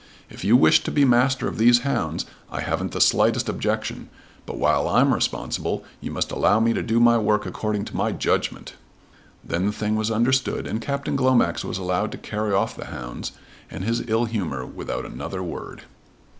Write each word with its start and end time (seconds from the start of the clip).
"If 0.31 0.43
you 0.43 0.57
wish 0.57 0.81
to 0.85 0.89
be 0.91 1.05
Master 1.05 1.47
of 1.47 1.59
these 1.59 1.81
hounds 1.81 2.25
I 2.49 2.61
haven't 2.61 2.91
the 2.91 2.99
slightest 2.99 3.47
objection, 3.47 4.09
but 4.47 4.57
while 4.57 4.87
I'm 4.87 5.13
responsible 5.13 5.83
you 5.99 6.09
must 6.09 6.31
allow 6.31 6.59
me 6.59 6.73
to 6.73 6.81
do 6.81 6.99
my 6.99 7.19
work 7.19 7.45
according 7.45 7.85
to 7.85 7.95
my 7.95 8.09
own 8.09 8.17
judgment." 8.17 8.73
Then 9.43 9.67
the 9.67 9.71
thing 9.71 9.95
was 9.95 10.09
understood 10.09 10.65
and 10.65 10.81
Captain 10.81 11.15
Glomax 11.15 11.63
was 11.63 11.77
allowed 11.77 12.11
to 12.13 12.17
carry 12.17 12.51
off 12.51 12.75
the 12.75 12.85
hounds 12.85 13.33
and 13.69 13.83
his 13.83 14.01
ill 14.07 14.25
humour 14.25 14.65
without 14.65 15.05
another 15.05 15.43
word. 15.43 15.83